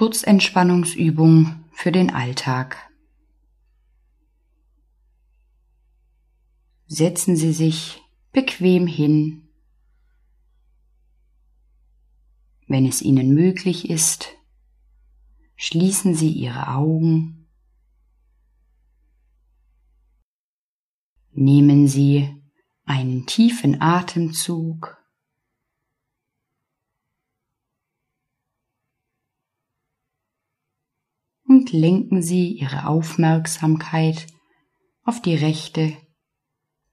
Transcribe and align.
Kurzentspannungsübung 0.00 1.62
für 1.72 1.92
den 1.92 2.08
Alltag. 2.08 2.90
Setzen 6.86 7.36
Sie 7.36 7.52
sich 7.52 8.00
bequem 8.32 8.86
hin. 8.86 9.50
Wenn 12.66 12.86
es 12.86 13.02
Ihnen 13.02 13.34
möglich 13.34 13.90
ist, 13.90 14.28
schließen 15.56 16.14
Sie 16.14 16.30
Ihre 16.30 16.68
Augen. 16.68 17.46
Nehmen 21.32 21.88
Sie 21.88 22.42
einen 22.86 23.26
tiefen 23.26 23.82
Atemzug. 23.82 24.99
Lenken 31.72 32.22
Sie 32.22 32.52
Ihre 32.52 32.86
Aufmerksamkeit 32.86 34.26
auf 35.04 35.22
die 35.22 35.34
rechte 35.34 35.96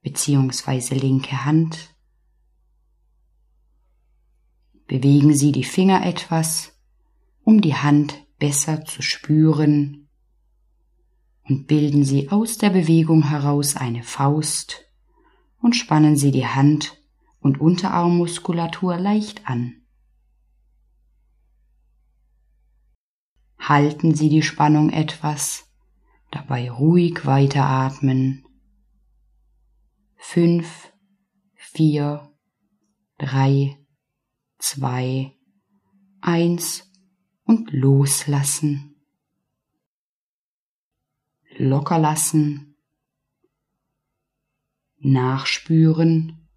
bzw. 0.01 0.95
linke 0.95 1.45
Hand. 1.45 1.95
Bewegen 4.85 5.33
Sie 5.35 5.51
die 5.51 5.63
Finger 5.63 6.05
etwas, 6.05 6.73
um 7.43 7.61
die 7.61 7.75
Hand 7.75 8.25
besser 8.37 8.85
zu 8.85 9.01
spüren 9.01 10.09
und 11.43 11.67
bilden 11.67 12.03
Sie 12.03 12.29
aus 12.29 12.57
der 12.57 12.69
Bewegung 12.69 13.29
heraus 13.29 13.75
eine 13.75 14.03
Faust 14.03 14.85
und 15.59 15.75
spannen 15.75 16.17
Sie 16.17 16.31
die 16.31 16.47
Hand 16.47 17.01
und 17.39 17.59
Unterarmmuskulatur 17.59 18.97
leicht 18.97 19.47
an. 19.49 19.86
Halten 23.67 24.15
Sie 24.15 24.29
die 24.29 24.43
Spannung 24.43 24.89
etwas, 24.89 25.65
dabei 26.31 26.69
ruhig 26.71 27.25
weiteratmen. 27.25 28.45
Fünf, 30.15 30.93
vier, 31.55 32.31
drei, 33.17 33.77
zwei, 34.57 35.33
eins 36.21 36.91
und 37.43 37.71
loslassen. 37.71 38.95
Locker 41.57 41.97
lassen 41.97 42.67
nachspüren. 44.99 46.47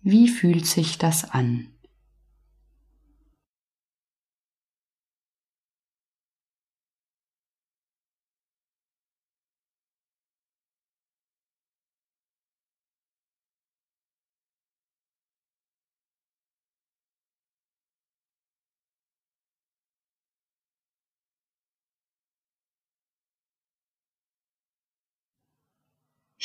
Wie 0.00 0.28
fühlt 0.28 0.66
sich 0.66 0.98
das 0.98 1.24
an? 1.30 1.77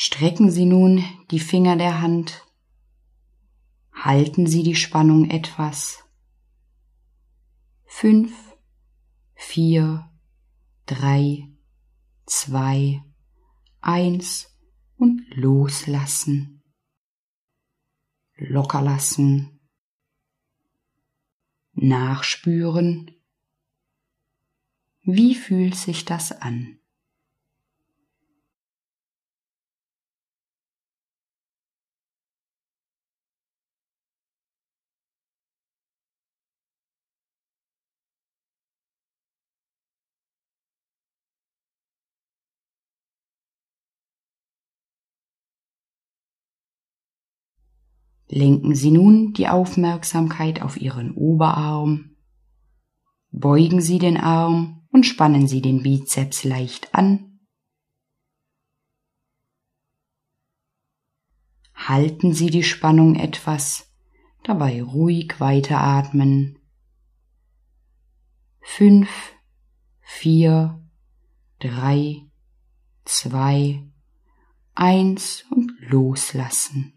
Strecken 0.06 0.52
Sie 0.52 0.66
nun 0.66 1.02
die 1.32 1.40
Finger 1.40 1.78
der 1.78 2.02
Hand. 2.02 2.46
Halten 3.94 4.48
Sie 4.48 4.62
die 4.62 4.76
Spannung 4.76 5.30
etwas. 5.30 6.04
Fünf, 7.86 8.34
vier, 9.34 10.12
drei, 10.86 11.48
zwei, 12.26 13.02
eins 13.80 14.54
und 14.98 15.22
loslassen. 15.30 16.62
Locker 18.36 18.82
lassen. 18.82 19.62
Nachspüren. 21.72 23.10
Wie 25.04 25.34
fühlt 25.34 25.76
sich 25.76 26.04
das 26.04 26.34
an? 26.34 26.83
Lenken 48.28 48.74
Sie 48.74 48.92
nun 48.92 49.34
die 49.34 49.48
Aufmerksamkeit 49.48 50.62
auf 50.62 50.78
Ihren 50.78 51.12
Oberarm. 51.12 52.16
Beugen 53.32 53.82
Sie 53.82 54.00
den 54.00 54.18
Arm 54.18 54.88
und 54.92 55.06
spannen 55.06 55.48
Sie 55.48 55.62
den 55.62 55.84
Bizeps 55.84 56.44
leicht 56.44 56.94
an. 56.96 57.40
Halten 61.76 62.34
Sie 62.34 62.50
die 62.50 62.64
Spannung 62.64 63.16
etwas, 63.16 63.92
dabei 64.44 64.82
ruhig 64.82 65.40
weiteratmen. 65.40 66.60
Fünf, 68.62 69.10
vier, 70.00 70.82
drei, 71.60 72.22
zwei, 73.04 73.84
eins 74.76 75.44
und 75.52 75.74
loslassen 75.80 76.93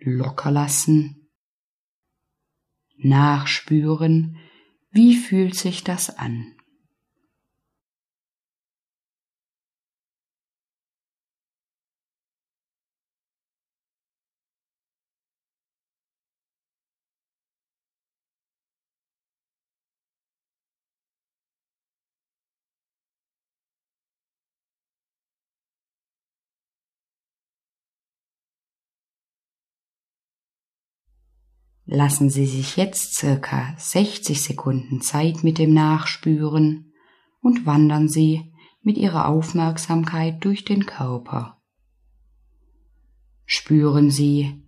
locker 0.00 0.50
lassen, 0.50 1.30
nachspüren, 2.96 4.36
wie 4.90 5.16
fühlt 5.16 5.54
sich 5.54 5.84
das 5.84 6.10
an. 6.18 6.56
Lassen 31.92 32.30
Sie 32.30 32.46
sich 32.46 32.76
jetzt 32.76 33.16
circa 33.16 33.74
60 33.76 34.40
Sekunden 34.40 35.00
Zeit 35.00 35.42
mit 35.42 35.58
dem 35.58 35.74
Nachspüren 35.74 36.92
und 37.40 37.66
wandern 37.66 38.08
Sie 38.08 38.52
mit 38.80 38.96
Ihrer 38.96 39.26
Aufmerksamkeit 39.26 40.44
durch 40.44 40.64
den 40.64 40.86
Körper. 40.86 41.60
Spüren 43.44 44.08
Sie 44.08 44.62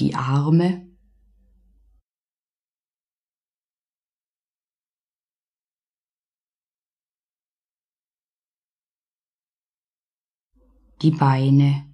die 0.00 0.14
Arme, 0.14 0.86
die 11.00 11.12
Beine, 11.12 11.89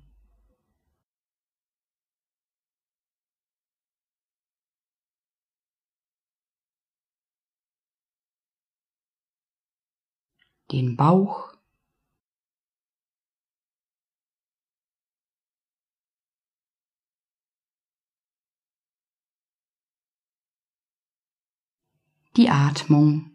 den 10.72 10.96
Bauch, 10.96 11.52
die 22.36 22.50
Atmung. 22.50 23.32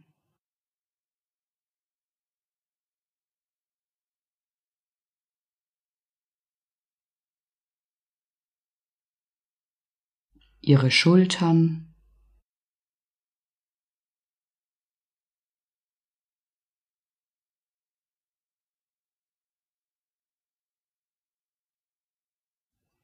Ihre 10.63 10.91
Schultern, 10.91 11.90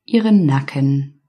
ihren 0.07 0.45
Nacken. 0.45 1.21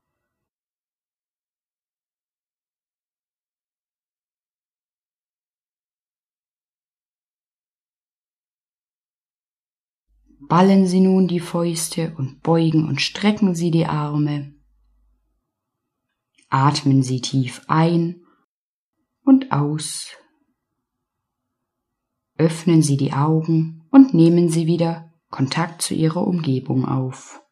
Ballen 10.49 10.87
Sie 10.87 11.01
nun 11.01 11.27
die 11.27 11.41
Fäuste 11.41 12.15
und 12.17 12.41
beugen 12.41 12.89
und 12.89 13.03
strecken 13.03 13.55
Sie 13.55 13.71
die 13.71 13.85
Arme. 13.85 14.55
Atmen 16.49 17.03
Sie 17.03 17.21
tief 17.21 17.63
ein 17.67 18.25
und 19.25 19.53
aus. 19.53 20.17
Öffnen 22.39 22.81
Sie 22.81 22.97
die 22.97 23.13
Augen 23.13 23.87
und 23.91 24.15
nehmen 24.15 24.49
Sie 24.49 24.67
wieder 24.67 25.13
Kontakt 25.29 25.83
zu 25.83 25.95
Ihrer 25.95 26.27
Umgebung 26.27 26.87
auf. 26.87 27.43